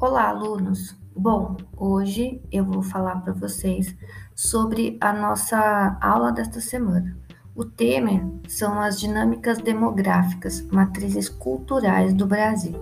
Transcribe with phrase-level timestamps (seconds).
[0.00, 0.94] Olá, alunos!
[1.12, 3.96] Bom, hoje eu vou falar para vocês
[4.32, 7.18] sobre a nossa aula desta semana.
[7.52, 12.80] O tema são as dinâmicas demográficas, matrizes culturais do Brasil.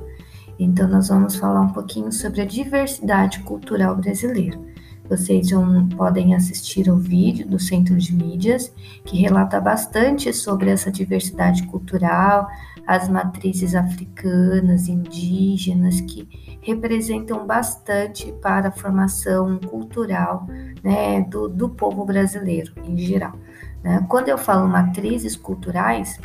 [0.58, 4.60] Então, nós vamos falar um pouquinho sobre a diversidade cultural brasileira.
[5.08, 8.72] Vocês vão, podem assistir ao vídeo do Centro de Mídias,
[9.04, 12.48] que relata bastante sobre essa diversidade cultural,
[12.86, 16.28] as matrizes africanas, indígenas, que
[16.60, 20.46] representam bastante para a formação cultural
[20.82, 23.34] né, do, do povo brasileiro em geral.
[23.82, 24.04] Né?
[24.08, 26.18] Quando eu falo matrizes culturais,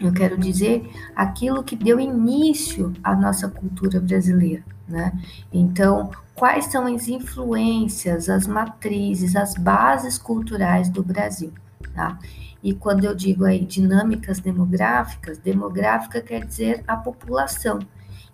[0.00, 4.64] eu quero dizer aquilo que deu início à nossa cultura brasileira.
[4.88, 5.12] Né?
[5.52, 11.52] Então, quais são as influências, as matrizes, as bases culturais do Brasil?
[11.94, 12.18] Tá?
[12.62, 17.78] E quando eu digo aí dinâmicas demográficas, demográfica quer dizer a população.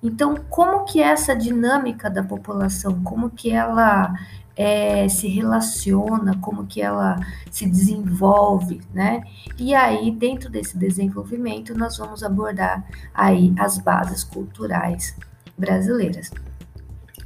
[0.02, 4.14] Então, como que é essa dinâmica da população, como que ela
[4.56, 9.22] é, se relaciona, como que ela se desenvolve, né?
[9.58, 15.14] E aí, dentro desse desenvolvimento, nós vamos abordar aí as bases culturais
[15.56, 16.30] brasileiras.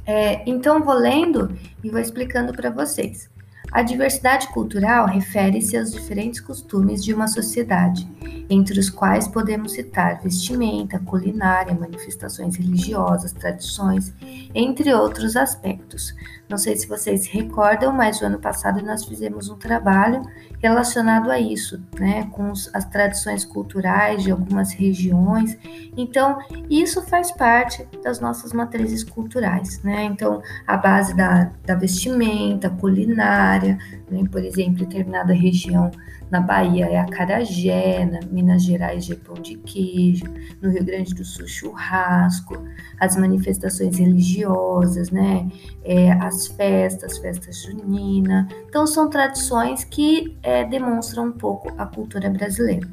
[0.05, 3.29] É, então, vou lendo e vou explicando para vocês.
[3.71, 8.05] A diversidade cultural refere-se aos diferentes costumes de uma sociedade,
[8.49, 14.13] entre os quais podemos citar vestimenta, culinária, manifestações religiosas, tradições,
[14.53, 16.13] entre outros aspectos.
[16.51, 20.21] Não sei se vocês recordam, mas no ano passado nós fizemos um trabalho
[20.61, 25.57] relacionado a isso, né, com as tradições culturais de algumas regiões.
[25.95, 30.03] Então, isso faz parte das nossas matrizes culturais, né?
[30.03, 33.77] Então, a base da, da vestimenta, culinária,
[34.09, 34.23] né?
[34.29, 35.89] por exemplo, determinada região
[36.31, 40.23] na Bahia é acarajé, na Minas Gerais é pão de queijo,
[40.61, 42.57] no Rio Grande do Sul churrasco,
[42.97, 45.49] as manifestações religiosas, né?
[45.83, 48.47] É, as festas, festa junina.
[48.67, 52.87] Então são tradições que é, demonstram um pouco a cultura brasileira.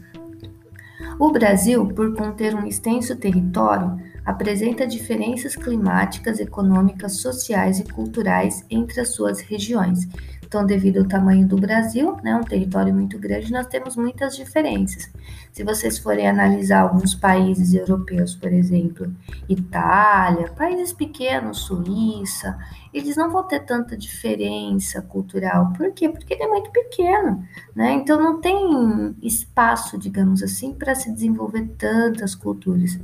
[1.19, 9.00] O Brasil, por conter um extenso território, apresenta diferenças climáticas, econômicas, sociais e culturais entre
[9.00, 10.06] as suas regiões,
[10.48, 15.12] então, devido ao tamanho do Brasil, né, um território muito grande, nós temos muitas diferenças.
[15.53, 19.12] Se vocês forem analisar alguns países europeus, por exemplo,
[19.47, 22.56] Itália, países pequenos, Suíça,
[22.92, 25.72] eles não vão ter tanta diferença cultural.
[25.76, 26.08] Por quê?
[26.08, 27.44] Porque ele é muito pequeno,
[27.75, 27.92] né?
[27.92, 32.98] Então não tem espaço, digamos assim, para se desenvolver tantas culturas.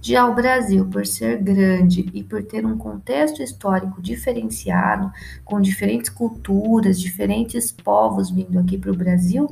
[0.00, 5.12] Já o Brasil, por ser grande e por ter um contexto histórico diferenciado,
[5.44, 9.48] com diferentes culturas, diferentes povos vindo aqui para o Brasil,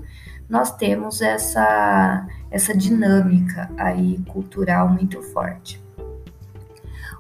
[0.49, 5.85] nós temos essa, essa dinâmica aí cultural muito forte.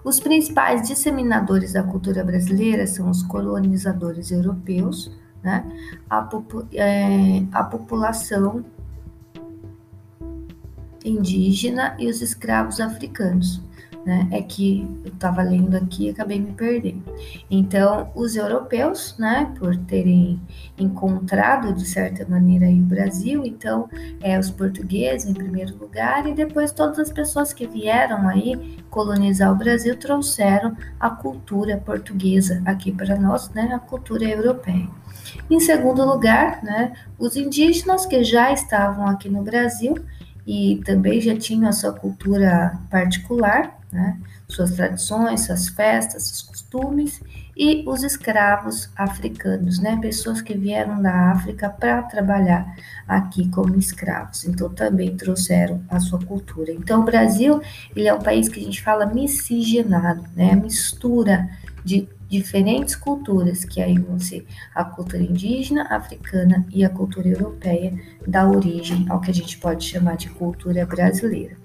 [0.05, 5.11] Os principais disseminadores da cultura brasileira são os colonizadores europeus,
[5.43, 5.65] né?
[6.09, 8.65] a, popu é, a população
[11.05, 13.61] indígena e os escravos africanos
[14.07, 14.29] né?
[14.31, 17.03] É que eu estava lendo aqui e acabei me perdendo.
[17.51, 20.41] Então, os europeus, né, por terem
[20.79, 23.89] encontrado de certa maneira o Brasil, então,
[24.21, 29.53] é os portugueses em primeiro lugar e depois todas as pessoas que vieram aí colonizar
[29.53, 34.89] o Brasil trouxeram a cultura portuguesa aqui para nós, né, a cultura europeia.
[35.51, 39.97] Em segundo lugar, né, os indígenas que já estavam aqui no Brasil
[40.47, 44.19] e também já tinham a sua cultura particular, né?
[44.49, 47.21] suas tradições, suas festas, seus costumes,
[47.57, 49.99] e os escravos africanos, né?
[50.01, 52.67] pessoas que vieram da África para trabalhar
[53.09, 56.73] aqui como escravos, então também trouxeram a sua cultura.
[56.73, 57.61] Então o Brasil
[57.95, 60.55] ele é um país que a gente fala miscigenado, né?
[60.55, 61.49] mistura
[61.85, 67.95] de diferentes culturas, que aí vão ser a cultura indígena, africana e a cultura europeia,
[68.27, 71.57] dá origem ao que a gente pode chamar de cultura brasileira.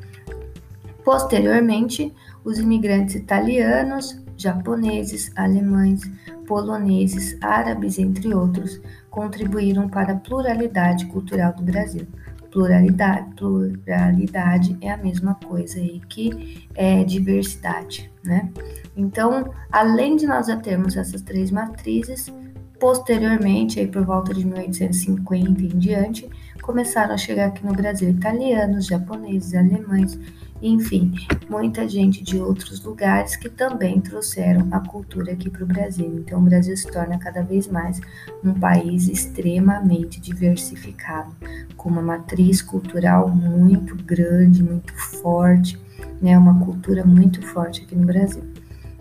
[1.03, 2.13] Posteriormente,
[2.43, 6.01] os imigrantes italianos, japoneses, alemães,
[6.47, 12.07] poloneses, árabes, entre outros, contribuíram para a pluralidade cultural do Brasil.
[12.51, 18.49] Pluralidade, pluralidade é a mesma coisa aí que é diversidade, né?
[18.95, 22.31] Então, além de nós já termos essas três matrizes,
[22.77, 26.29] posteriormente, aí por volta de 1850 em diante,
[26.61, 30.19] começaram a chegar aqui no Brasil italianos, japoneses, alemães,
[30.61, 31.13] enfim,
[31.49, 36.05] muita gente de outros lugares que também trouxeram a cultura aqui para o Brasil.
[36.19, 37.99] Então, o Brasil se torna cada vez mais
[38.43, 41.35] um país extremamente diversificado,
[41.75, 45.79] com uma matriz cultural muito grande, muito forte,
[46.21, 46.37] né?
[46.37, 48.43] Uma cultura muito forte aqui no Brasil.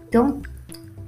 [0.08, 0.40] Então,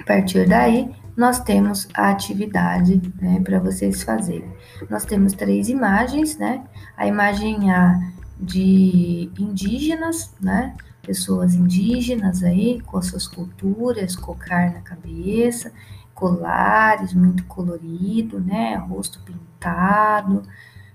[0.03, 4.51] A partir daí, nós temos a atividade né, para vocês fazerem.
[4.91, 6.65] Nós temos três imagens, né?
[6.97, 8.01] A imagem A
[8.43, 10.77] de indígenas, né?
[11.03, 15.73] Pessoas indígenas aí, com as suas culturas, cocar na cabeça,
[16.15, 18.75] colares muito colorido, né?
[18.77, 20.43] Rosto pintado.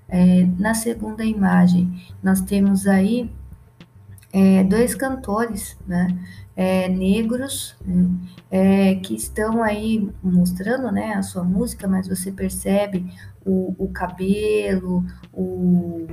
[0.10, 3.30] É, na segunda imagem, nós temos aí
[4.32, 6.18] é, dois cantores, né?
[6.56, 8.10] É, negros né,
[8.50, 13.14] é, que estão aí mostrando né, a sua música, mas você percebe
[13.46, 16.08] o, o cabelo, o,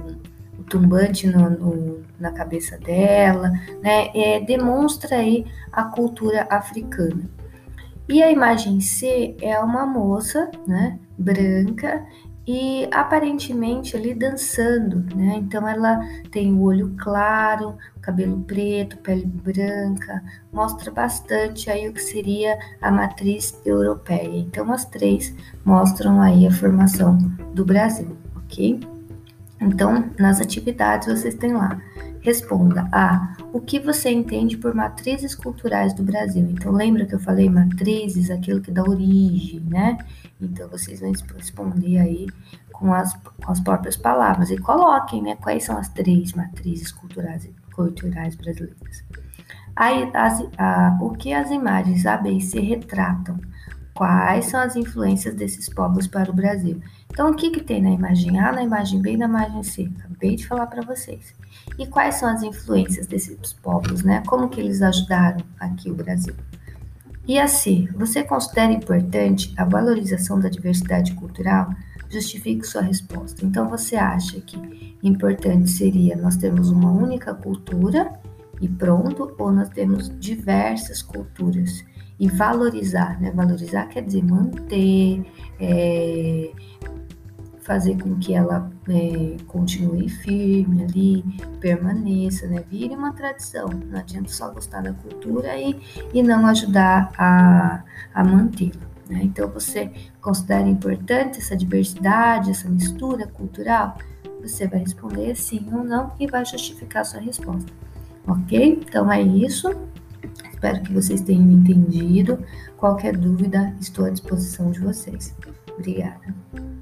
[0.59, 3.51] o tumbante no, no, na cabeça dela,
[3.83, 4.11] né?
[4.15, 7.29] É, demonstra aí a cultura africana.
[8.09, 12.05] E a imagem C é uma moça, né, branca
[12.47, 15.37] e aparentemente ali dançando, né?
[15.39, 15.99] Então ela
[16.31, 20.23] tem o olho claro, cabelo preto, pele branca,
[20.53, 24.37] mostra bastante aí o que seria a matriz europeia.
[24.37, 25.35] Então as três
[25.65, 27.17] mostram aí a formação
[27.55, 28.94] do Brasil, ok?
[29.65, 31.81] Então nas atividades vocês têm lá
[32.25, 36.43] Responda a o que você entende por matrizes culturais do Brasil.
[36.51, 39.99] Então, lembra que eu falei matrizes, aquilo que dá origem, né?
[40.41, 42.27] Então, vocês vão responder aí
[42.73, 45.37] com as, com as próprias palavras e coloquem, né?
[45.37, 49.05] Quais são as três matrizes culturais, culturais brasileiras.
[49.77, 53.39] Aí, as, a, o que as imagens A, B e C retratam?
[53.93, 56.81] Quais são as influências desses povos para o Brasil?
[57.15, 59.89] Então, o que, que tem na imagem A, na imagem B e na imagem C?
[60.01, 61.33] Acabei de falar para vocês.
[61.79, 64.21] E quais são as influências desses povos, né?
[64.27, 66.35] Como que eles ajudaram aqui o Brasil?
[67.25, 71.73] E assim, você considera importante a valorização da diversidade cultural?
[72.11, 73.47] Justifique sua resposta.
[73.47, 78.13] Então, você acha que importante seria nós termos uma única cultura
[78.61, 81.85] e pronto, ou nós temos diversas culturas
[82.19, 83.31] e valorizar, né?
[83.31, 85.25] Valorizar quer dizer manter,
[85.61, 86.51] é,
[87.65, 91.25] fazer com que ela é, continue firme ali,
[91.61, 92.63] permaneça, né?
[92.71, 93.69] Vire uma tradição.
[93.69, 95.81] Não adianta só gostar da cultura e,
[96.13, 97.83] e não ajudar a,
[98.15, 98.83] a mantê-la.
[99.09, 99.21] Né?
[99.25, 99.91] Então, você
[100.21, 103.97] considera importante essa diversidade, essa mistura cultural?
[104.43, 107.73] Você vai responder sim ou não e vai justificar sua resposta.
[108.27, 108.81] Ok?
[108.87, 109.71] Então é isso.
[110.53, 112.39] Espero que vocês tenham entendido.
[112.77, 115.35] Qualquer dúvida, estou à disposição de vocês.
[115.79, 116.74] Obrigada.